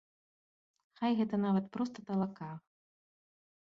Хай 1.01 1.11
гэта 1.21 1.35
нават 1.45 1.65
проста 1.79 1.97
талака. 2.11 2.53